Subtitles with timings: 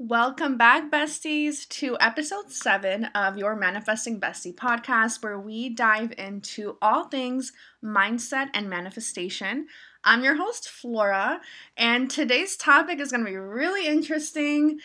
[0.00, 6.76] Welcome back, besties, to episode seven of your Manifesting Bestie podcast, where we dive into
[6.82, 7.52] all things
[7.82, 9.68] mindset and manifestation.
[10.02, 11.40] I'm your host, Flora,
[11.76, 14.80] and today's topic is going to be really interesting.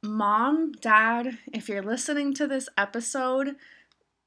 [0.00, 3.56] Mom, dad, if you're listening to this episode,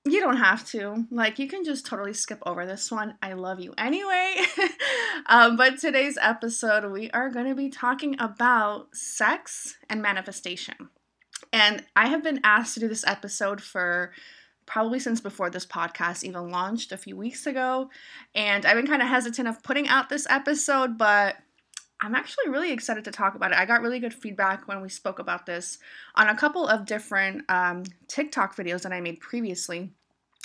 [0.06, 1.06] you don't have to.
[1.10, 3.16] Like, you can just totally skip over this one.
[3.22, 4.36] I love you anyway.
[5.26, 10.76] um, but today's episode, we are going to be talking about sex and manifestation.
[11.52, 14.14] And I have been asked to do this episode for
[14.66, 17.90] probably since before this podcast even launched a few weeks ago.
[18.34, 21.36] And I've been kind of hesitant of putting out this episode, but
[22.02, 23.58] I'm actually really excited to talk about it.
[23.58, 25.78] I got really good feedback when we spoke about this
[26.16, 29.92] on a couple of different um, TikTok videos that I made previously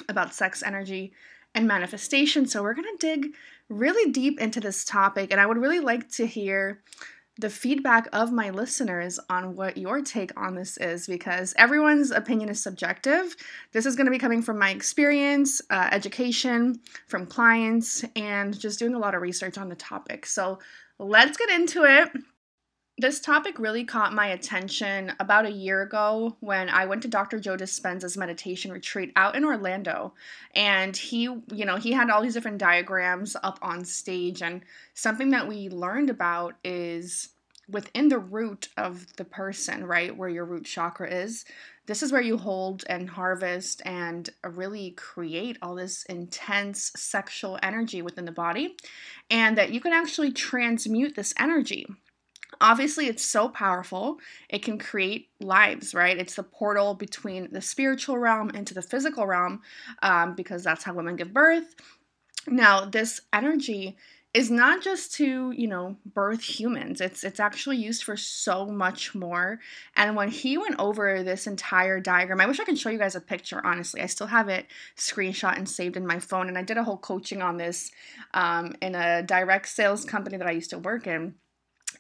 [0.09, 1.13] about sex energy
[1.55, 2.47] and manifestation.
[2.47, 3.35] So we're going to dig
[3.69, 6.83] really deep into this topic, and I would really like to hear
[7.39, 12.51] the feedback of my listeners on what your take on this is because everyone's opinion
[12.51, 13.35] is subjective.
[13.73, 18.79] This is going to be coming from my experience, uh, education, from clients, and just
[18.79, 20.27] doing a lot of research on the topic.
[20.27, 20.59] So
[21.01, 22.11] let's get into it.
[22.99, 27.41] This topic really caught my attention about a year ago when I went to Dr.
[27.41, 30.13] Joe Dispenza's meditation retreat out in Orlando.
[30.55, 34.43] And he, you know, he had all these different diagrams up on stage.
[34.43, 34.61] And
[34.93, 37.31] something that we learned about is
[37.71, 41.47] within the root of the person, right, where your root chakra is,
[41.91, 48.01] this is where you hold and harvest and really create all this intense sexual energy
[48.01, 48.77] within the body,
[49.29, 51.87] and that you can actually transmute this energy.
[52.61, 54.19] Obviously, it's so powerful.
[54.49, 56.17] It can create lives, right?
[56.17, 59.63] It's the portal between the spiritual realm into the physical realm
[60.03, 61.75] um, because that's how women give birth.
[62.47, 63.97] Now, this energy
[64.33, 67.01] is not just to you know birth humans.
[67.01, 69.59] It's it's actually used for so much more.
[69.97, 73.17] And when he went over this entire diagram i wish i could show you guys
[73.17, 74.01] a picture honestly.
[74.01, 76.99] I still have it screenshot and saved in my phone and i did a whole
[76.99, 77.91] coaching on this
[78.35, 81.35] um, in a direct sales company that i used to work in.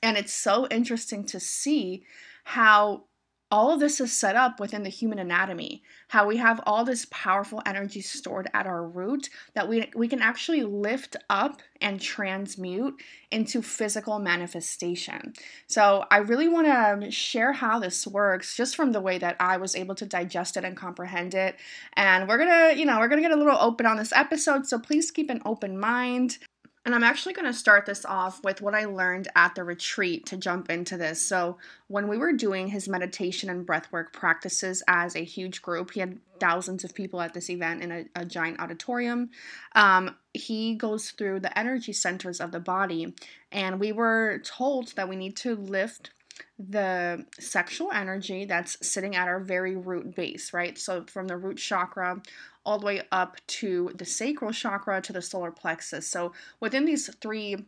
[0.02, 2.04] And it's so interesting to see
[2.44, 3.04] how
[3.50, 7.06] all of this is set up within the human anatomy how we have all this
[7.10, 13.00] powerful energy stored at our root that we, we can actually lift up and transmute
[13.30, 15.32] into physical manifestation.
[15.66, 19.36] So i really want to um, share how this works just from the way that
[19.38, 21.56] i was able to digest it and comprehend it.
[21.94, 24.78] And we're gonna you know we're gonna get a little open on this episode so
[24.78, 26.38] please keep an open mind
[26.84, 30.24] and I'm actually going to start this off with what I learned at the retreat
[30.26, 31.20] to jump into this.
[31.20, 31.58] So,
[31.88, 36.18] when we were doing his meditation and breathwork practices as a huge group, he had
[36.38, 39.30] thousands of people at this event in a, a giant auditorium.
[39.74, 43.14] Um, he goes through the energy centers of the body,
[43.52, 46.10] and we were told that we need to lift
[46.58, 50.78] the sexual energy that's sitting at our very root base, right?
[50.78, 52.22] So from the root chakra
[52.64, 56.06] all the way up to the sacral chakra to the solar plexus.
[56.06, 57.66] So within these three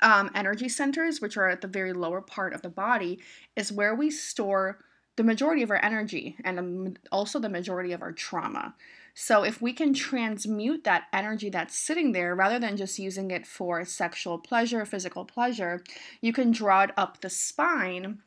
[0.00, 3.20] um, energy centers, which are at the very lower part of the body,
[3.56, 4.78] is where we store
[5.16, 8.74] the majority of our energy and also the majority of our trauma.
[9.14, 13.46] So, if we can transmute that energy that's sitting there rather than just using it
[13.46, 15.84] for sexual pleasure, physical pleasure,
[16.22, 18.22] you can draw it up the spine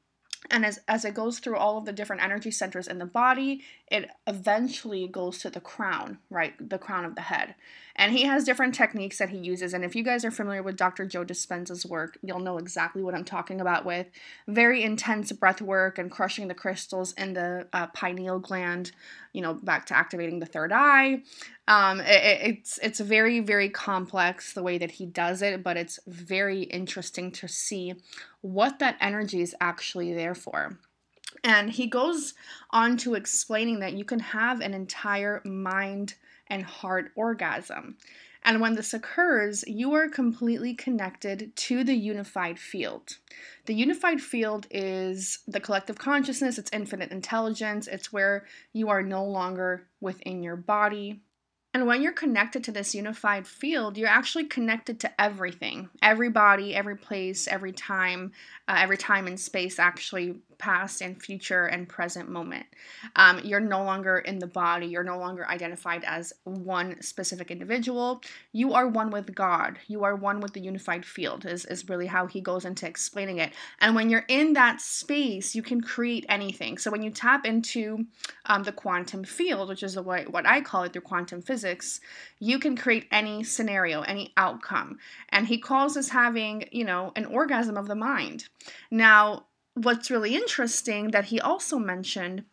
[0.49, 3.63] and as, as it goes through all of the different energy centers in the body
[3.87, 6.53] it eventually goes to the crown right?
[6.69, 7.55] The crown of the head
[7.95, 9.73] and he has different techniques that he uses.
[9.73, 13.15] And if you guys are familiar with dr joe dispenza's work you'll know exactly what
[13.15, 14.07] i'm talking about with
[14.47, 18.91] very intense breath work and crushing the crystals in the uh, pineal gland
[19.35, 21.21] you know back to activating the third eye.
[21.67, 25.99] Um, it, it's it's very very complex the way that he does it but it's
[26.07, 27.95] very interesting to see
[28.41, 30.77] what that energy is actually there for.
[31.43, 32.33] And he goes
[32.71, 36.15] on to explaining that you can have an entire mind
[36.47, 37.97] and heart orgasm.
[38.43, 43.17] And when this occurs, you are completely connected to the unified field.
[43.65, 49.25] The unified field is the collective consciousness, it's infinite intelligence, it's where you are no
[49.25, 51.21] longer within your body,
[51.75, 56.73] and when you're connected to this unified field, you're actually connected to everything every body,
[56.73, 58.31] every place, every time,
[58.69, 62.65] uh, every time and space, actually, past and future and present moment.
[63.15, 68.21] Um, you're no longer in the body, you're no longer identified as one specific individual.
[68.51, 72.07] You are one with God, you are one with the unified field, is, is really
[72.07, 73.53] how he goes into explaining it.
[73.79, 76.77] And when you're in that space, you can create anything.
[76.77, 78.05] So when you tap into
[78.45, 81.99] um, the quantum field, which is what, what I call it through quantum physics,
[82.39, 84.97] you can create any scenario, any outcome.
[85.29, 88.45] And he calls this having, you know, an orgasm of the mind.
[88.91, 92.45] Now, what's really interesting that he also mentioned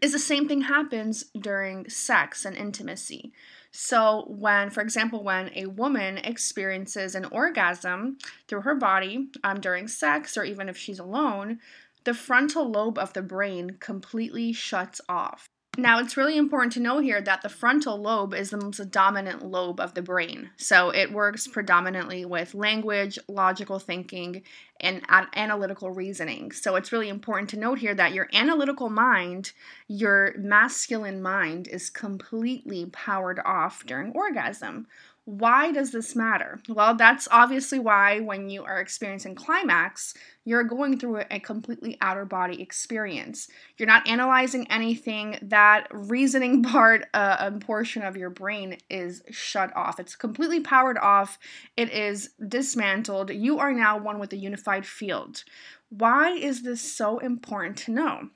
[0.00, 3.32] is the same thing happens during sex and intimacy.
[3.72, 9.88] So, when, for example, when a woman experiences an orgasm through her body um, during
[9.88, 11.58] sex, or even if she's alone,
[12.04, 15.46] the frontal lobe of the brain completely shuts off.
[15.78, 19.42] Now, it's really important to know here that the frontal lobe is the most dominant
[19.42, 20.50] lobe of the brain.
[20.58, 24.42] So it works predominantly with language, logical thinking,
[24.80, 25.00] and
[25.34, 26.52] analytical reasoning.
[26.52, 29.52] So it's really important to note here that your analytical mind,
[29.88, 34.86] your masculine mind, is completely powered off during orgasm.
[35.24, 36.60] Why does this matter?
[36.68, 40.14] Well, that's obviously why when you are experiencing climax,
[40.44, 43.46] you're going through a completely outer body experience.
[43.76, 45.38] You're not analyzing anything.
[45.40, 50.00] That reasoning part, uh, a portion of your brain is shut off.
[50.00, 51.38] It's completely powered off.
[51.76, 53.30] It is dismantled.
[53.30, 55.44] You are now one with a unified field.
[55.88, 58.30] Why is this so important to know?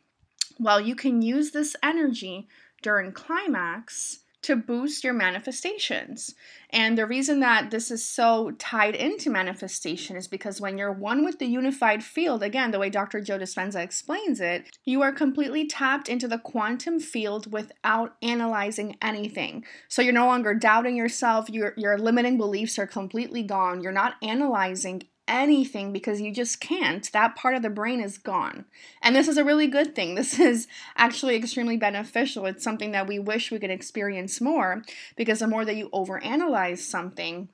[0.61, 2.47] Well, you can use this energy
[2.81, 6.35] during climax to boost your manifestations.
[6.71, 11.25] And the reason that this is so tied into manifestation is because when you're one
[11.25, 13.21] with the unified field, again, the way Dr.
[13.21, 19.65] Joe Dispenza explains it, you are completely tapped into the quantum field without analyzing anything.
[19.89, 23.81] So you're no longer doubting yourself, your, your limiting beliefs are completely gone.
[23.81, 27.11] You're not analyzing anything because you just can't.
[27.13, 28.65] That part of the brain is gone.
[29.03, 30.15] And this is a really good thing.
[30.15, 32.47] This is actually extremely beneficial.
[32.47, 34.83] It's something that we wish we could experience more
[35.17, 37.49] because the more that you overanalyze something,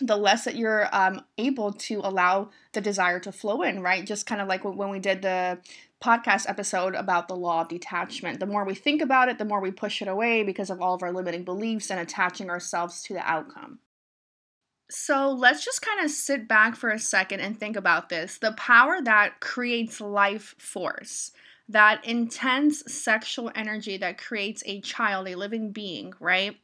[0.00, 4.06] the less that you're um, able to allow the desire to flow in, right?
[4.06, 5.58] Just kind of like when we did the
[6.02, 8.40] podcast episode about the law of detachment.
[8.40, 10.94] The more we think about it, the more we push it away because of all
[10.94, 13.78] of our limiting beliefs and attaching ourselves to the outcome.
[14.94, 18.36] So let's just kind of sit back for a second and think about this.
[18.36, 21.32] The power that creates life force,
[21.66, 26.58] that intense sexual energy that creates a child, a living being, right?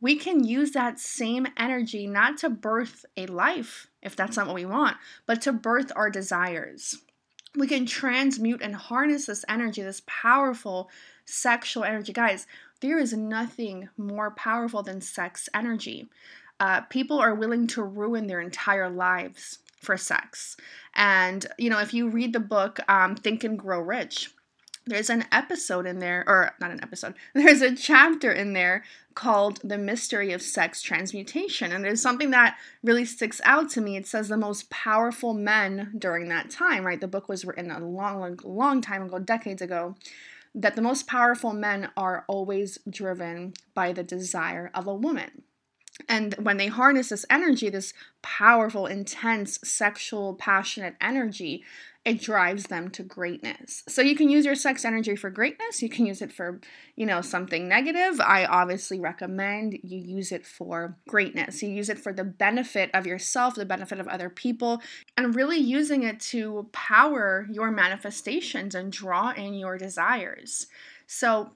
[0.00, 4.56] We can use that same energy not to birth a life, if that's not what
[4.56, 6.98] we want, but to birth our desires.
[7.54, 10.90] We can transmute and harness this energy, this powerful
[11.24, 12.12] sexual energy.
[12.12, 12.48] Guys,
[12.80, 16.08] there is nothing more powerful than sex energy
[16.60, 20.56] uh, people are willing to ruin their entire lives for sex.
[20.94, 24.30] And, you know, if you read the book um, Think and Grow Rich,
[24.88, 28.84] there's an episode in there, or not an episode, there's a chapter in there
[29.14, 31.72] called The Mystery of Sex Transmutation.
[31.72, 33.96] And there's something that really sticks out to me.
[33.96, 37.00] It says the most powerful men during that time, right?
[37.00, 39.94] The book was written a long, long, long time ago, decades ago.
[40.54, 45.42] That the most powerful men are always driven by the desire of a woman.
[46.08, 47.92] And when they harness this energy, this
[48.22, 51.64] powerful, intense, sexual, passionate energy,
[52.04, 53.82] it drives them to greatness.
[53.86, 55.82] So you can use your sex energy for greatness.
[55.82, 56.60] You can use it for,
[56.96, 58.18] you know, something negative.
[58.20, 61.62] I obviously recommend you use it for greatness.
[61.62, 64.80] You use it for the benefit of yourself, the benefit of other people,
[65.18, 70.66] and really using it to power your manifestations and draw in your desires.
[71.06, 71.52] So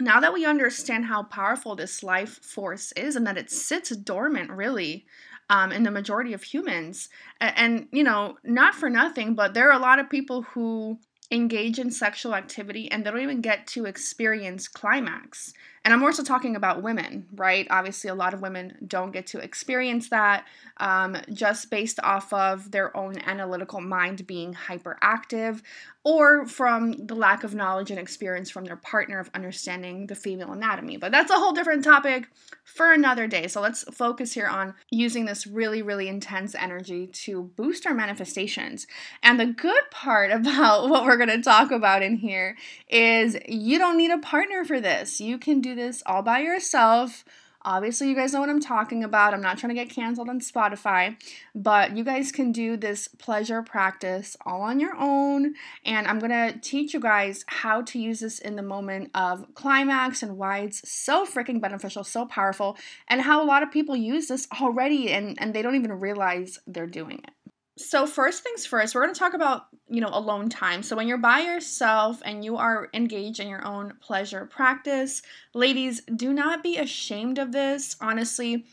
[0.00, 4.50] now that we understand how powerful this life force is and that it sits dormant
[4.50, 5.06] really
[5.50, 7.08] um, in the majority of humans
[7.40, 10.98] and, and you know not for nothing but there are a lot of people who
[11.30, 15.52] engage in sexual activity and they don't even get to experience climax.
[15.88, 17.66] And I'm also talking about women, right?
[17.70, 20.44] Obviously, a lot of women don't get to experience that
[20.76, 25.62] um, just based off of their own analytical mind being hyperactive
[26.04, 30.52] or from the lack of knowledge and experience from their partner of understanding the female
[30.52, 30.96] anatomy.
[30.96, 32.28] But that's a whole different topic
[32.64, 33.48] for another day.
[33.48, 38.86] So let's focus here on using this really, really intense energy to boost our manifestations.
[39.22, 42.56] And the good part about what we're going to talk about in here
[42.88, 45.20] is you don't need a partner for this.
[45.20, 47.24] You can do this all by yourself
[47.62, 49.34] Obviously, you guys know what I'm talking about.
[49.34, 51.16] I'm not trying to get canceled on Spotify,
[51.54, 55.54] but you guys can do this pleasure practice all on your own.
[55.84, 59.54] And I'm going to teach you guys how to use this in the moment of
[59.54, 63.96] climax and why it's so freaking beneficial, so powerful, and how a lot of people
[63.96, 67.37] use this already and, and they don't even realize they're doing it
[67.78, 71.06] so first things first we're going to talk about you know alone time so when
[71.06, 75.22] you're by yourself and you are engaged in your own pleasure practice
[75.54, 78.64] ladies do not be ashamed of this honestly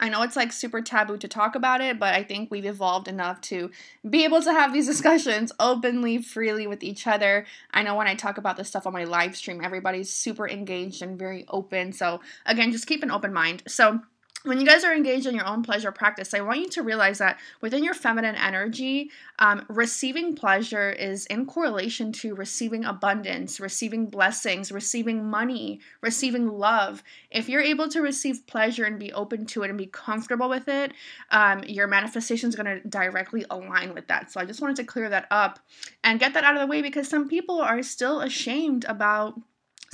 [0.00, 3.06] I know it's like super taboo to talk about it, but I think we've evolved
[3.06, 3.70] enough to
[4.08, 7.46] be able to have these discussions openly, freely with each other.
[7.72, 11.02] I know when I talk about this stuff on my live stream, everybody's super engaged
[11.02, 11.92] and very open.
[11.92, 13.62] So, again, just keep an open mind.
[13.68, 14.00] So,
[14.44, 17.16] when you guys are engaged in your own pleasure practice, I want you to realize
[17.18, 24.06] that within your feminine energy, um, receiving pleasure is in correlation to receiving abundance, receiving
[24.06, 27.02] blessings, receiving money, receiving love.
[27.30, 30.68] If you're able to receive pleasure and be open to it and be comfortable with
[30.68, 30.92] it,
[31.30, 34.30] um, your manifestation is going to directly align with that.
[34.30, 35.58] So I just wanted to clear that up
[36.02, 39.40] and get that out of the way because some people are still ashamed about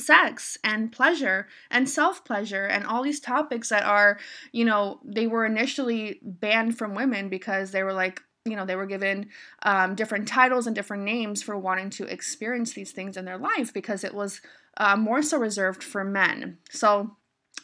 [0.00, 4.19] sex and pleasure and self pleasure and all these topics that are,
[4.52, 8.76] you know, they were initially banned from women because they were like, you know, they
[8.76, 9.28] were given
[9.62, 13.73] um, different titles and different names for wanting to experience these things in their life
[13.73, 14.40] because it was
[14.76, 16.59] uh, more so reserved for men.
[16.71, 17.16] So,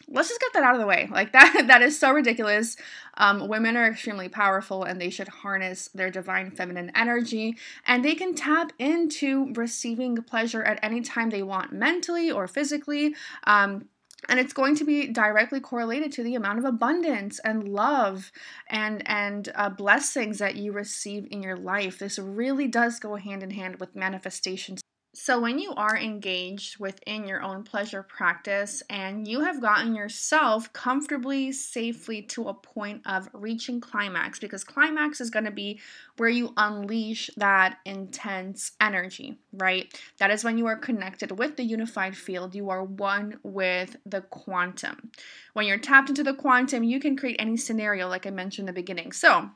[0.08, 1.08] let's just get that out of the way.
[1.10, 2.76] Like that that is so ridiculous.
[3.14, 8.14] Um, women are extremely powerful and they should harness their divine feminine energy and they
[8.14, 13.14] can tap into receiving pleasure at any time they want mentally or physically.
[13.44, 13.88] Um,
[14.28, 18.32] and it's going to be directly correlated to the amount of abundance and love
[18.68, 23.42] and and uh, blessings that you receive in your life this really does go hand
[23.42, 24.80] in hand with manifestations
[25.18, 30.70] so, when you are engaged within your own pleasure practice and you have gotten yourself
[30.74, 35.80] comfortably, safely to a point of reaching climax, because climax is going to be
[36.18, 39.98] where you unleash that intense energy, right?
[40.18, 42.54] That is when you are connected with the unified field.
[42.54, 45.10] You are one with the quantum.
[45.54, 48.74] When you're tapped into the quantum, you can create any scenario, like I mentioned in
[48.74, 49.12] the beginning.
[49.12, 49.48] So,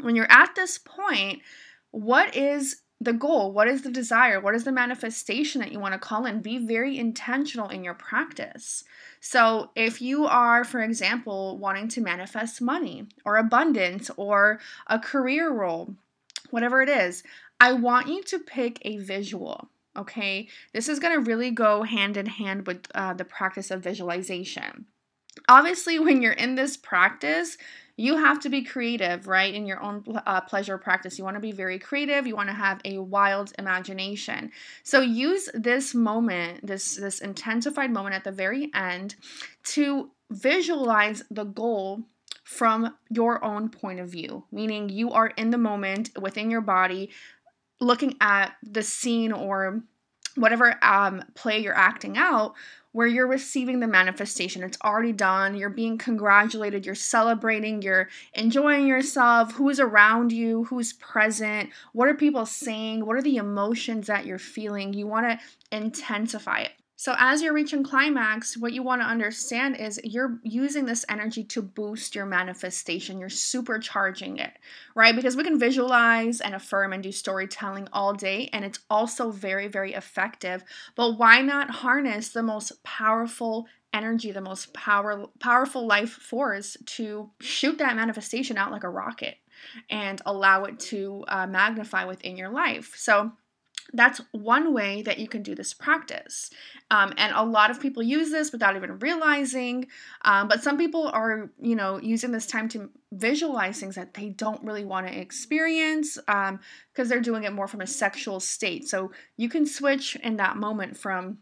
[0.00, 1.42] when you're at this point,
[1.90, 3.52] what is the goal?
[3.52, 4.40] What is the desire?
[4.40, 6.40] What is the manifestation that you want to call in?
[6.40, 8.84] Be very intentional in your practice.
[9.20, 15.50] So, if you are, for example, wanting to manifest money or abundance or a career
[15.50, 15.94] role,
[16.50, 17.22] whatever it is,
[17.60, 19.68] I want you to pick a visual.
[19.96, 23.82] Okay, this is going to really go hand in hand with uh, the practice of
[23.82, 24.86] visualization.
[25.48, 27.58] Obviously, when you're in this practice,
[27.96, 29.54] you have to be creative, right?
[29.54, 32.26] In your own uh, pleasure practice, you want to be very creative.
[32.26, 34.50] You want to have a wild imagination.
[34.82, 39.14] So use this moment, this this intensified moment at the very end,
[39.64, 42.02] to visualize the goal
[42.44, 47.10] from your own point of view, meaning you are in the moment within your body,
[47.80, 49.82] looking at the scene or
[50.36, 52.54] whatever um, play you're acting out
[52.92, 54.62] where you're receiving the manifestation.
[54.62, 55.56] It's already done.
[55.56, 56.86] You're being congratulated.
[56.86, 57.82] You're celebrating.
[57.82, 59.52] You're enjoying yourself.
[59.52, 60.64] Who's around you?
[60.64, 61.70] Who's present?
[61.92, 63.04] What are people saying?
[63.04, 64.92] What are the emotions that you're feeling?
[64.92, 66.72] You want to intensify it.
[66.96, 71.42] So, as you're reaching climax, what you want to understand is you're using this energy
[71.44, 73.18] to boost your manifestation.
[73.18, 74.52] You're supercharging it,
[74.94, 75.16] right?
[75.16, 79.68] Because we can visualize and affirm and do storytelling all day, and it's also very,
[79.68, 80.62] very effective.
[80.94, 87.30] But why not harness the most powerful energy, the most power, powerful life force to
[87.40, 89.36] shoot that manifestation out like a rocket
[89.90, 92.94] and allow it to uh, magnify within your life?
[92.96, 93.32] So,
[93.92, 96.50] that's one way that you can do this practice.
[96.90, 99.86] Um, and a lot of people use this without even realizing.
[100.24, 104.30] Um, but some people are, you know, using this time to visualize things that they
[104.30, 108.88] don't really want to experience because um, they're doing it more from a sexual state.
[108.88, 111.38] So you can switch in that moment from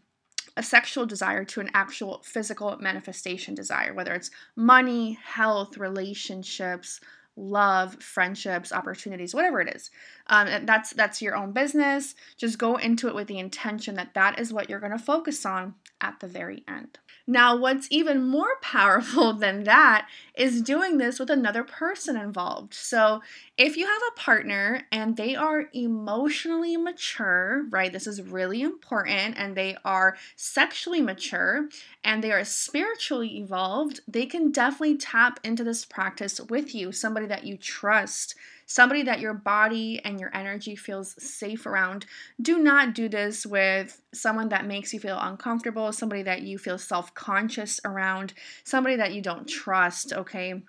[0.57, 6.99] a sexual desire to an actual physical manifestation desire, whether it's money, health, relationships,
[7.41, 9.89] love, friendships, opportunities, whatever it is.
[10.27, 12.15] Um, that's that's your own business.
[12.37, 15.45] Just go into it with the intention that that is what you're going to focus
[15.45, 16.99] on at the very end.
[17.27, 22.73] Now, what's even more powerful than that is doing this with another person involved.
[22.73, 23.21] So,
[23.57, 29.35] if you have a partner and they are emotionally mature, right, this is really important,
[29.37, 31.69] and they are sexually mature
[32.03, 37.27] and they are spiritually evolved, they can definitely tap into this practice with you, somebody
[37.27, 38.35] that you trust
[38.71, 42.05] somebody that your body and your energy feels safe around.
[42.41, 46.77] Do not do this with someone that makes you feel uncomfortable, somebody that you feel
[46.77, 50.61] self conscious around, somebody that you don't trust, okay?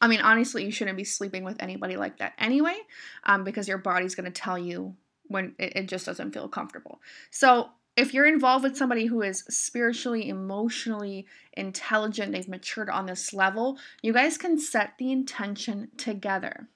[0.00, 2.76] I mean, honestly, you shouldn't be sleeping with anybody like that anyway,
[3.24, 4.96] um, because your body's to tell you
[5.26, 7.00] when it, it just doesn't feel comfortable.
[7.30, 13.32] So, if you're involved with somebody who is spiritually, emotionally intelligent, they've matured on this
[13.32, 16.68] level, you guys can set the intention together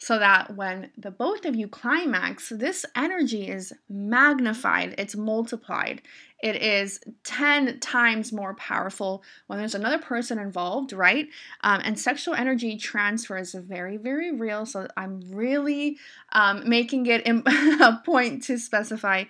[0.00, 6.00] so that when the both of you climax, this energy is magnified, it's multiplied.
[6.42, 11.28] It is 10 times more powerful when there's another person involved, right?
[11.62, 14.64] Um, and sexual energy transfer is very, very real.
[14.64, 15.98] So I'm really
[16.32, 19.24] um, making it a point to specify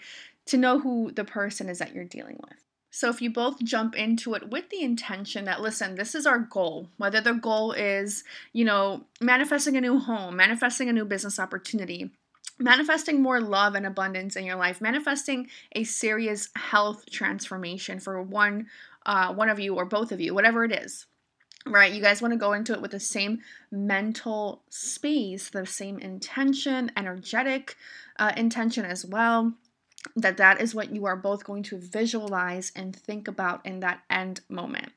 [0.46, 2.69] to know who the person is that you're dealing with.
[2.90, 6.40] So if you both jump into it with the intention that, listen, this is our
[6.40, 11.38] goal, whether the goal is, you know, manifesting a new home, manifesting a new business
[11.38, 12.10] opportunity,
[12.58, 18.66] manifesting more love and abundance in your life, manifesting a serious health transformation for one,
[19.06, 21.06] uh, one of you or both of you, whatever it is
[21.66, 21.92] right?
[21.92, 26.90] You guys want to go into it with the same mental space, the same intention,
[26.96, 27.76] energetic
[28.18, 29.52] uh, intention as well
[30.16, 34.00] that that is what you are both going to visualize and think about in that
[34.08, 34.92] end moment.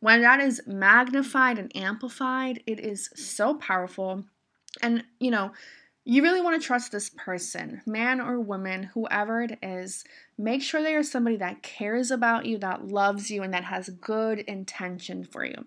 [0.00, 4.24] When that is magnified and amplified, it is so powerful.
[4.82, 5.52] And, you know,
[6.04, 10.04] you really want to trust this person, man or woman, whoever it is.
[10.38, 13.88] Make sure they are somebody that cares about you, that loves you, and that has
[13.88, 15.66] good intention for you.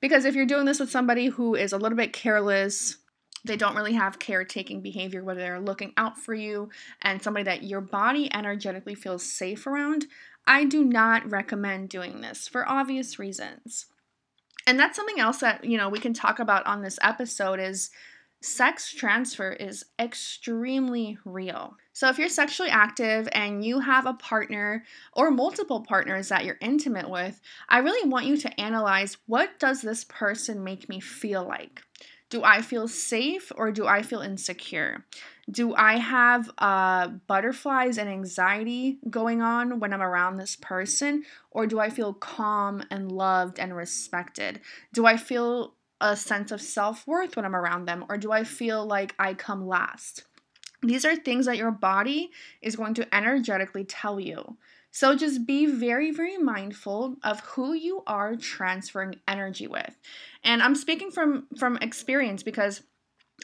[0.00, 2.96] Because if you're doing this with somebody who is a little bit careless,
[3.44, 6.70] they don't really have caretaking behavior whether they're looking out for you
[7.02, 10.06] and somebody that your body energetically feels safe around,
[10.46, 13.86] I do not recommend doing this for obvious reasons.
[14.66, 17.90] And that's something else that, you know, we can talk about on this episode is
[18.40, 21.76] sex transfer is extremely real.
[21.92, 26.58] So if you're sexually active and you have a partner or multiple partners that you're
[26.60, 31.46] intimate with, I really want you to analyze what does this person make me feel
[31.46, 31.82] like?
[32.30, 35.04] Do I feel safe or do I feel insecure?
[35.50, 41.24] Do I have uh, butterflies and anxiety going on when I'm around this person?
[41.50, 44.60] Or do I feel calm and loved and respected?
[44.92, 48.04] Do I feel a sense of self worth when I'm around them?
[48.08, 50.24] Or do I feel like I come last?
[50.82, 54.56] These are things that your body is going to energetically tell you.
[54.94, 59.92] So just be very, very mindful of who you are transferring energy with.
[60.44, 62.82] And I'm speaking from from experience because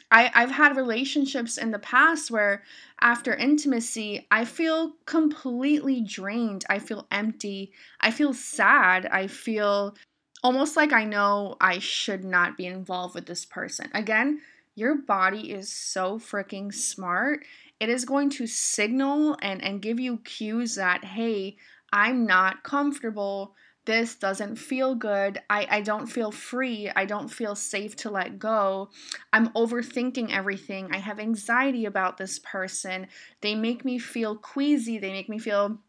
[0.09, 2.63] I, I've had relationships in the past where
[3.01, 6.63] after intimacy, I feel completely drained.
[6.69, 7.73] I feel empty.
[7.99, 9.05] I feel sad.
[9.07, 9.97] I feel
[10.43, 13.89] almost like I know I should not be involved with this person.
[13.93, 14.39] Again,
[14.75, 17.45] your body is so freaking smart
[17.81, 21.57] it is going to signal and, and give you cues that, hey,
[21.91, 23.55] I'm not comfortable.
[23.85, 25.41] This doesn't feel good.
[25.49, 26.91] I, I don't feel free.
[26.95, 28.91] I don't feel safe to let go.
[29.33, 30.89] I'm overthinking everything.
[30.93, 33.07] I have anxiety about this person.
[33.41, 34.99] They make me feel queasy.
[34.99, 35.79] They make me feel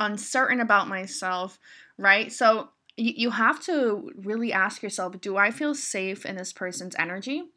[0.00, 1.58] uncertain about myself,
[1.98, 2.32] right?
[2.32, 6.96] So you, you have to really ask yourself do I feel safe in this person's
[6.98, 7.50] energy?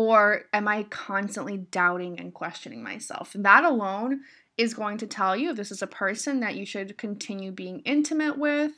[0.00, 3.32] Or am I constantly doubting and questioning myself?
[3.34, 4.22] That alone
[4.56, 7.80] is going to tell you if this is a person that you should continue being
[7.80, 8.72] intimate with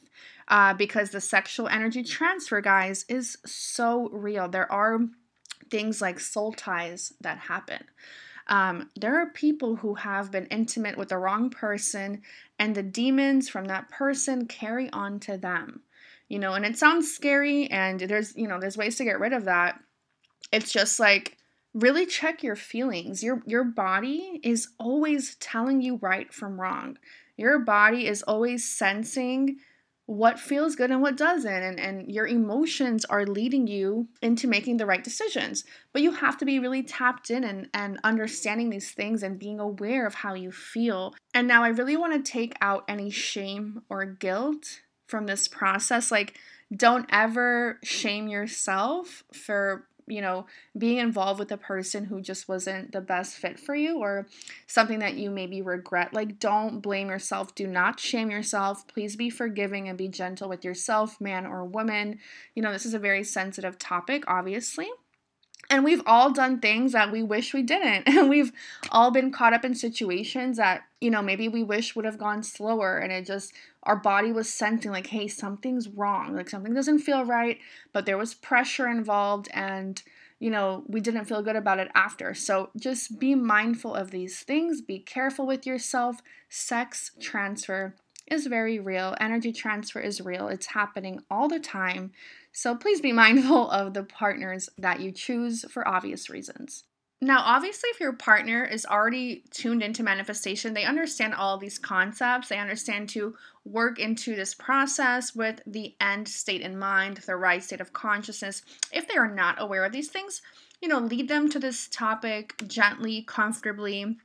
[0.48, 4.48] uh, because the sexual energy transfer, guys, is so real.
[4.48, 4.98] There are
[5.70, 7.84] things like soul ties that happen.
[8.48, 12.22] Um, there are people who have been intimate with the wrong person,
[12.58, 15.82] and the demons from that person carry on to them.
[16.28, 19.32] You know, and it sounds scary, and there's you know there's ways to get rid
[19.32, 19.78] of that
[20.50, 21.36] it's just like
[21.74, 23.22] really check your feelings.
[23.22, 26.98] Your your body is always telling you right from wrong.
[27.36, 29.58] Your body is always sensing
[30.06, 34.76] what feels good and what doesn't and, and your emotions are leading you into making
[34.76, 38.90] the right decisions but you have to be really tapped in and, and understanding these
[38.90, 42.54] things and being aware of how you feel and now i really want to take
[42.60, 46.36] out any shame or guilt from this process like
[46.76, 52.92] don't ever shame yourself for you know, being involved with a person who just wasn't
[52.92, 54.26] the best fit for you or
[54.66, 56.12] something that you maybe regret.
[56.12, 57.54] Like, don't blame yourself.
[57.54, 58.86] Do not shame yourself.
[58.86, 62.18] Please be forgiving and be gentle with yourself, man or woman.
[62.54, 64.88] You know, this is a very sensitive topic, obviously.
[65.72, 68.06] And we've all done things that we wish we didn't.
[68.12, 68.52] And we've
[68.90, 72.42] all been caught up in situations that, you know, maybe we wish would have gone
[72.42, 72.98] slower.
[72.98, 76.36] And it just, our body was sensing, like, hey, something's wrong.
[76.36, 77.58] Like, something doesn't feel right.
[77.94, 79.48] But there was pressure involved.
[79.54, 80.02] And,
[80.38, 82.34] you know, we didn't feel good about it after.
[82.34, 84.82] So just be mindful of these things.
[84.82, 86.20] Be careful with yourself.
[86.50, 87.94] Sex transfer
[88.26, 89.16] is very real.
[89.18, 90.48] Energy transfer is real.
[90.48, 92.12] It's happening all the time.
[92.52, 96.84] So please be mindful of the partners that you choose for obvious reasons.
[97.24, 102.48] Now, obviously, if your partner is already tuned into manifestation, they understand all these concepts.
[102.48, 107.62] They understand to work into this process with the end state in mind, the right
[107.62, 108.62] state of consciousness.
[108.92, 110.42] If they are not aware of these things,
[110.80, 114.16] you know, lead them to this topic gently, comfortably,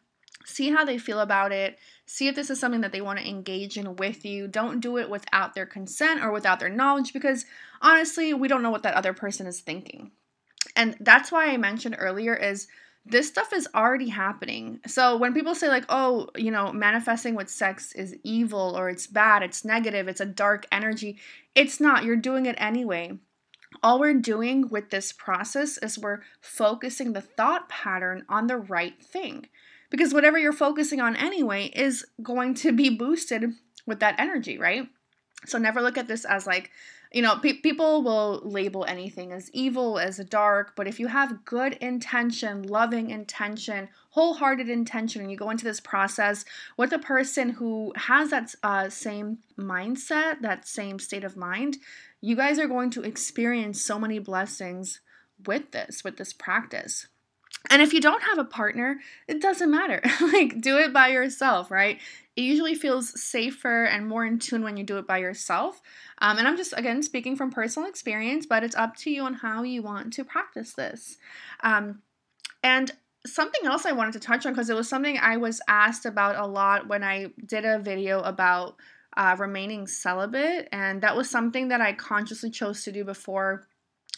[0.47, 3.27] see how they feel about it, see if this is something that they want to
[3.27, 4.47] engage in with you.
[4.47, 7.45] Don't do it without their consent or without their knowledge because
[7.81, 10.11] honestly, we don't know what that other person is thinking.
[10.75, 12.67] And that's why I mentioned earlier is
[13.05, 14.79] this stuff is already happening.
[14.85, 19.07] So when people say, like, oh, you know, manifesting with sex is evil or it's
[19.07, 21.17] bad, it's negative, it's a dark energy,
[21.55, 22.03] it's not.
[22.03, 23.17] You're doing it anyway.
[23.83, 29.01] All we're doing with this process is we're focusing the thought pattern on the right
[29.01, 29.47] thing.
[29.89, 33.53] Because whatever you're focusing on anyway is going to be boosted
[33.85, 34.87] with that energy, right?
[35.45, 36.71] So never look at this as like,
[37.13, 41.45] you know, pe- people will label anything as evil, as dark, but if you have
[41.45, 46.43] good intention, loving intention, wholehearted intention, and you go into this process
[46.75, 51.77] with a person who has that uh, same mindset, that same state of mind,
[52.19, 54.99] you guys are going to experience so many blessings
[55.45, 57.07] with this, with this practice.
[57.69, 60.01] And if you don't have a partner, it doesn't matter.
[60.21, 61.99] like, do it by yourself, right?
[62.35, 65.81] It usually feels safer and more in tune when you do it by yourself.
[66.19, 69.33] Um, and I'm just, again, speaking from personal experience, but it's up to you on
[69.35, 71.17] how you want to practice this.
[71.61, 72.01] Um,
[72.63, 72.91] and
[73.25, 76.37] something else I wanted to touch on, because it was something I was asked about
[76.37, 78.75] a lot when I did a video about
[79.15, 80.69] uh, remaining celibate.
[80.71, 83.67] And that was something that I consciously chose to do before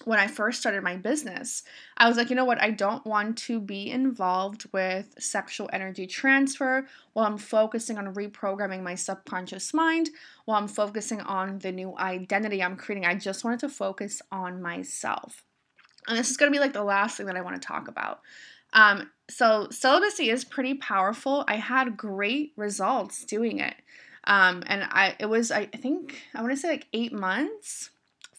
[0.06, 1.64] when I first started my business,
[1.98, 2.62] I was like, you know what?
[2.62, 8.82] I don't want to be involved with sexual energy transfer while I'm focusing on reprogramming
[8.82, 10.10] my subconscious mind,
[10.46, 13.06] while I'm focusing on the new identity I'm creating.
[13.06, 15.44] I just wanted to focus on myself.
[16.08, 17.88] And this is going to be like the last thing that I want to talk
[17.88, 18.22] about.
[18.72, 21.44] Um, so, celibacy is pretty powerful.
[21.48, 23.76] I had great results doing it.
[24.26, 27.90] Um, and I, it was, I think, I want to say like eight months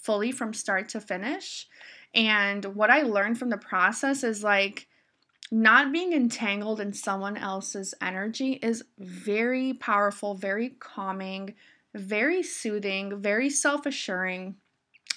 [0.03, 1.67] fully from start to finish.
[2.15, 4.89] And what I learned from the process is like
[5.51, 11.55] not being entangled in someone else's energy is very powerful, very calming,
[11.95, 14.57] very soothing, very self assuring.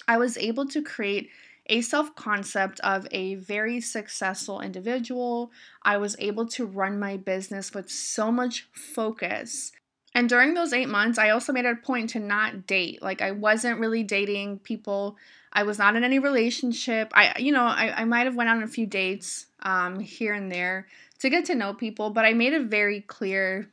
[0.08, 1.30] I was able to create
[1.66, 5.50] a self concept of a very successful individual.
[5.82, 9.72] I was able to run my business with so much focus
[10.14, 13.02] and during those eight months, I also made a point to not date.
[13.02, 15.16] Like I wasn't really dating people.
[15.52, 17.10] I was not in any relationship.
[17.14, 20.50] I, you know, I, I might have went on a few dates um, here and
[20.50, 20.86] there
[21.18, 23.68] to get to know people, but I made it very clear,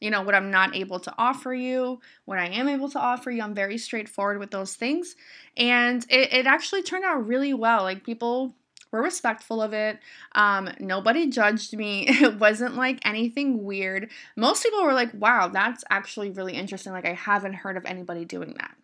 [0.00, 3.30] you know, what I'm not able to offer you, what I am able to offer
[3.30, 3.42] you.
[3.42, 5.16] I'm very straightforward with those things.
[5.56, 7.82] And it, it actually turned out really well.
[7.82, 8.54] Like people
[8.90, 9.98] were respectful of it.
[10.32, 12.06] Um, nobody judged me.
[12.28, 14.10] It wasn't like anything weird.
[14.36, 16.92] Most people were like, wow, that's actually really interesting.
[16.92, 18.74] Like, I haven't heard of anybody doing that.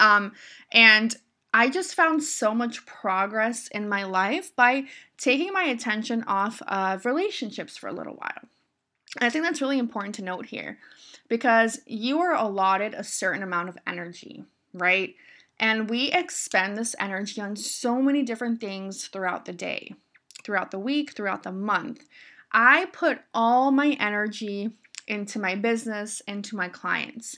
[0.00, 0.32] Um,
[0.72, 1.14] and
[1.52, 4.84] I just found so much progress in my life by
[5.16, 8.48] taking my attention off of relationships for a little while.
[9.16, 10.78] And I think that's really important to note here
[11.28, 15.14] because you are allotted a certain amount of energy, right?
[15.60, 19.94] And we expend this energy on so many different things throughout the day,
[20.44, 22.04] throughout the week, throughout the month.
[22.52, 24.70] I put all my energy
[25.06, 27.36] into my business, into my clients.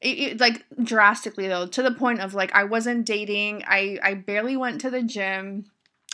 [0.00, 4.14] It, it, like drastically though, to the point of like I wasn't dating, I I
[4.14, 5.66] barely went to the gym.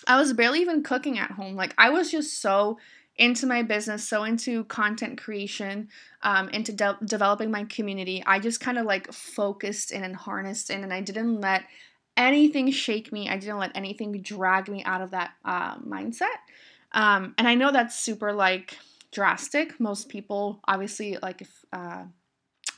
[0.06, 1.54] I was barely even cooking at home.
[1.54, 2.78] Like I was just so
[3.16, 5.88] into my business, so into content creation,
[6.22, 8.22] um, into de- developing my community.
[8.26, 11.64] I just kind of like focused in and harnessed in, and I didn't let
[12.16, 13.28] anything shake me.
[13.28, 16.38] I didn't let anything drag me out of that uh, mindset.
[16.92, 18.78] Um, and I know that's super like
[19.12, 19.78] drastic.
[19.78, 22.04] Most people, obviously, like if uh,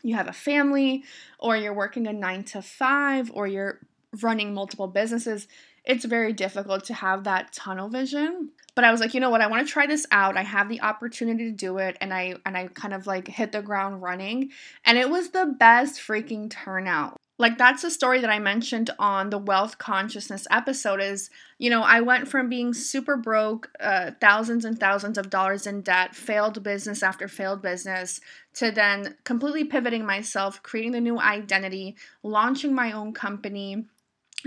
[0.02, 1.04] you have a family
[1.38, 3.80] or you're working a nine to five or you're
[4.22, 5.48] running multiple businesses,
[5.84, 9.40] it's very difficult to have that tunnel vision but I was like, you know what,
[9.40, 10.36] I want to try this out.
[10.36, 13.50] I have the opportunity to do it and I and I kind of like hit
[13.50, 14.50] the ground running
[14.84, 17.16] and it was the best freaking turnout.
[17.38, 21.82] Like that's a story that I mentioned on the wealth consciousness episode is, you know,
[21.82, 26.62] I went from being super broke, uh, thousands and thousands of dollars in debt, failed
[26.62, 28.20] business after failed business,
[28.54, 33.84] to then completely pivoting myself, creating the new identity, launching my own company,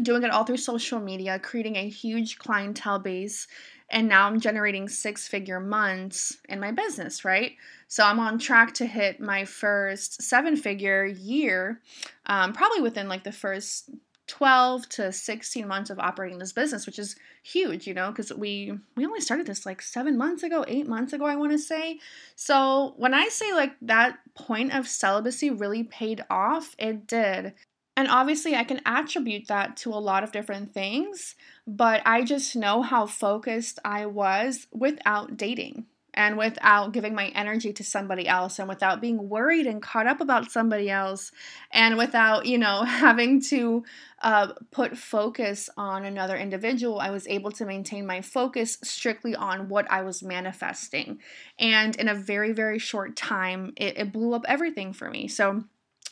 [0.02, 3.48] doing it all through social media, creating a huge clientele base,
[3.92, 7.54] and now I'm generating six figure months in my business, right?
[7.88, 11.82] So I'm on track to hit my first seven figure year,
[12.28, 13.90] um, probably within like the first
[14.30, 18.72] 12 to 16 months of operating this business which is huge you know because we
[18.96, 21.98] we only started this like seven months ago eight months ago i want to say
[22.36, 27.56] so when i say like that point of celibacy really paid off it did
[28.00, 31.36] and obviously, I can attribute that to a lot of different things,
[31.68, 35.86] but I just know how focused I was without dating.
[36.14, 40.22] and without giving my energy to somebody else and without being worried and caught up
[40.22, 41.32] about somebody else
[41.72, 43.84] and without, you know, having to
[44.24, 49.70] uh, put focus on another individual, I was able to maintain my focus strictly on
[49.70, 51.20] what I was manifesting.
[51.60, 55.28] And in a very, very short time, it, it blew up everything for me.
[55.28, 55.66] So,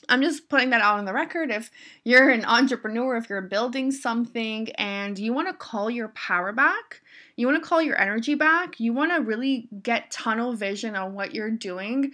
[0.09, 1.51] I'm just putting that out on the record.
[1.51, 1.71] If
[2.03, 7.01] you're an entrepreneur, if you're building something and you want to call your power back,
[7.35, 11.13] you want to call your energy back, you want to really get tunnel vision on
[11.13, 12.11] what you're doing.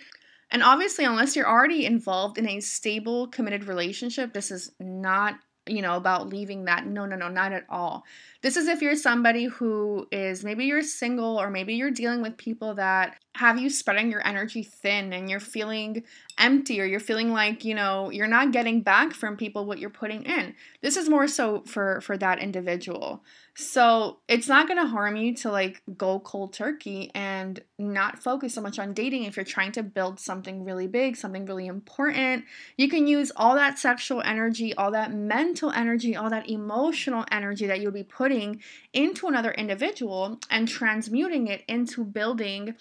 [0.51, 5.81] And obviously, unless you're already involved in a stable, committed relationship, this is not you
[5.81, 6.85] know, about leaving that.
[6.85, 8.03] No, no, no, not at all.
[8.41, 12.37] This is if you're somebody who is maybe you're single or maybe you're dealing with
[12.37, 16.03] people that have you spreading your energy thin and you're feeling
[16.37, 19.89] empty or you're feeling like, you know, you're not getting back from people what you're
[19.89, 20.55] putting in.
[20.81, 23.23] This is more so for for that individual.
[23.55, 28.55] So it's not going to harm you to like go cold turkey and not focus
[28.55, 32.45] so much on dating if you're trying to build something really big, something really important.
[32.77, 37.67] You can use all that sexual energy, all that mental energy, all that emotional energy
[37.67, 38.59] that you'll be putting
[38.91, 42.73] into another individual and transmuting it into building,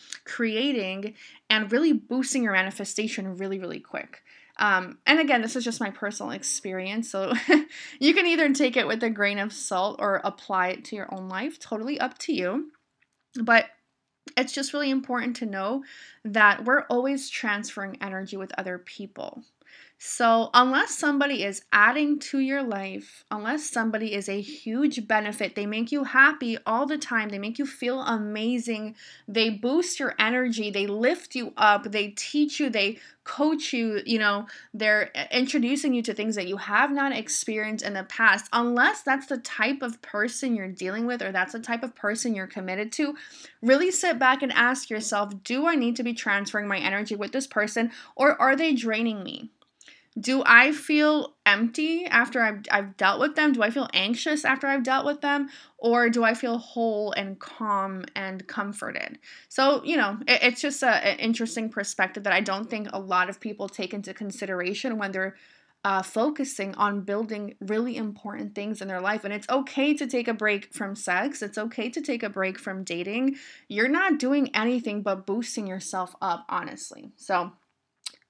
[0.43, 1.15] creating,
[1.49, 4.25] and really boosting your manifestation really, really quick.
[4.57, 7.33] Um, and again, this is just my personal experience, so
[8.01, 11.15] you can either take it with a grain of salt or apply it to your
[11.15, 11.61] own life.
[11.61, 12.73] Totally up to you.
[13.41, 13.67] But
[14.37, 15.85] it's just really important to know
[16.25, 19.45] that we're always transferring energy with other people.
[20.05, 25.65] So, unless somebody is adding to your life, unless somebody is a huge benefit, they
[25.65, 28.97] make you happy all the time, they make you feel amazing,
[29.29, 34.19] they boost your energy, they lift you up, they teach you, they coach you, you
[34.19, 38.49] know, they're eh, introducing you to things that you have not experienced in the past.
[38.53, 42.35] Unless that's the type of person you're dealing with or that's the type of person
[42.35, 43.15] you're committed to,
[43.63, 47.31] really sit back and ask yourself do I need to be transferring my energy with
[47.31, 49.53] this person or are they draining me?
[50.19, 53.53] Do I feel empty after I've, I've dealt with them?
[53.53, 55.49] Do I feel anxious after I've dealt with them?
[55.79, 59.19] Or do I feel whole and calm and comforted?
[59.49, 63.31] So, you know, it, it's just an interesting perspective that I don't think a lot
[63.31, 65.35] of people take into consideration when they're
[65.85, 69.25] uh, focusing on building really important things in their life.
[69.25, 72.59] And it's okay to take a break from sex, it's okay to take a break
[72.59, 73.37] from dating.
[73.67, 77.13] You're not doing anything but boosting yourself up, honestly.
[77.17, 77.53] So,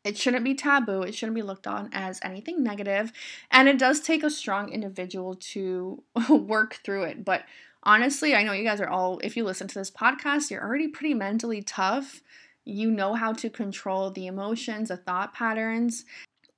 [0.04, 1.02] it shouldn't be taboo.
[1.02, 3.12] It shouldn't be looked on as anything negative.
[3.50, 7.24] And it does take a strong individual to work through it.
[7.24, 7.44] But
[7.82, 10.88] honestly, I know you guys are all, if you listen to this podcast, you're already
[10.88, 12.20] pretty mentally tough.
[12.64, 16.04] You know how to control the emotions, the thought patterns.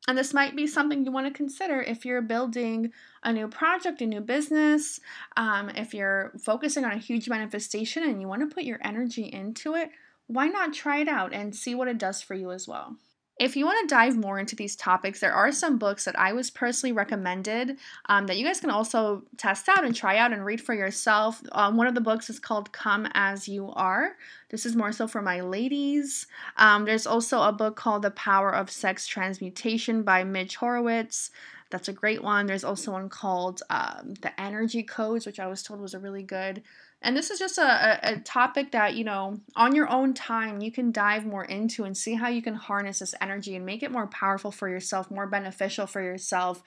[0.06, 4.02] And this might be something you want to consider if you're building a new project,
[4.02, 5.00] a new business,
[5.36, 9.24] um, if you're focusing on a huge manifestation and you want to put your energy
[9.24, 9.90] into it.
[10.26, 12.96] Why not try it out and see what it does for you as well?
[13.36, 16.32] If you want to dive more into these topics, there are some books that I
[16.32, 20.44] was personally recommended um, that you guys can also test out and try out and
[20.44, 21.42] read for yourself.
[21.50, 24.16] Um, one of the books is called Come As You Are.
[24.50, 26.28] This is more so for my ladies.
[26.58, 31.32] Um, there's also a book called The Power of Sex Transmutation by Mitch Horowitz.
[31.74, 32.46] That's a great one.
[32.46, 36.22] There's also one called um, The Energy Codes, which I was told was a really
[36.22, 36.62] good
[37.04, 40.72] and this is just a, a, topic that, you know, on your own time, you
[40.72, 43.92] can dive more into and see how you can harness this energy and make it
[43.92, 46.62] more powerful for yourself, more beneficial for yourself.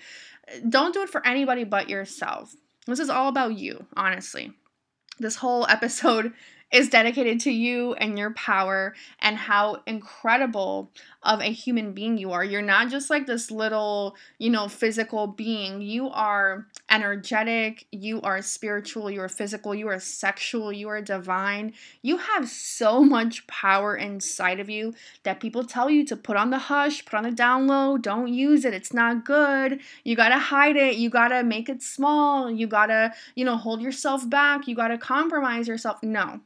[0.70, 2.56] Don't do it for anybody but yourself.
[2.86, 4.54] This is all about you, honestly.
[5.18, 6.34] This whole episode
[6.72, 10.92] is dedicated to you and your power and how incredible
[11.24, 12.44] of a human being you are.
[12.44, 15.82] You're not just like this little, you know, physical being.
[15.82, 21.74] You are energetic, you are spiritual, you are physical, you are sexual, you are divine.
[22.02, 26.50] You have so much power inside of you that people tell you to put on
[26.50, 28.74] the hush, put on the down low, don't use it.
[28.74, 29.80] It's not good.
[30.04, 30.96] You got to hide it.
[30.96, 32.52] You got to make it small.
[32.52, 34.68] You got to, you know, hold yourself back.
[34.68, 36.04] You got to compromise yourself.
[36.04, 36.42] No.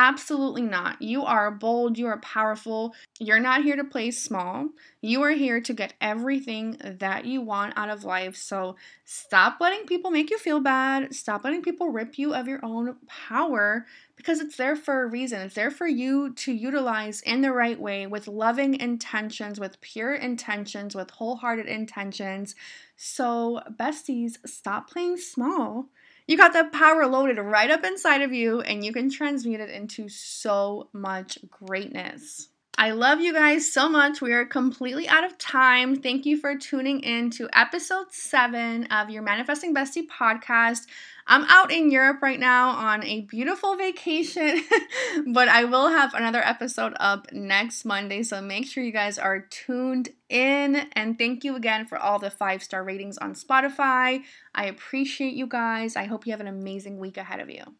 [0.00, 1.02] Absolutely not.
[1.02, 2.94] You are bold, you are powerful.
[3.18, 4.68] You're not here to play small.
[5.00, 8.36] You are here to get everything that you want out of life.
[8.36, 11.12] So stop letting people make you feel bad.
[11.16, 15.40] Stop letting people rip you of your own power because it's there for a reason.
[15.40, 20.14] It's there for you to utilize in the right way with loving intentions, with pure
[20.14, 22.54] intentions, with wholehearted intentions.
[22.96, 25.88] So, besties, stop playing small
[26.28, 29.70] you got that power loaded right up inside of you, and you can transmute it
[29.70, 32.48] into so much greatness.
[32.80, 34.20] I love you guys so much.
[34.20, 35.96] We are completely out of time.
[35.96, 40.86] Thank you for tuning in to episode seven of your Manifesting Bestie podcast.
[41.30, 44.62] I'm out in Europe right now on a beautiful vacation,
[45.26, 48.22] but I will have another episode up next Monday.
[48.22, 50.88] So make sure you guys are tuned in.
[50.92, 54.22] And thank you again for all the five star ratings on Spotify.
[54.54, 55.96] I appreciate you guys.
[55.96, 57.74] I hope you have an amazing week ahead of you.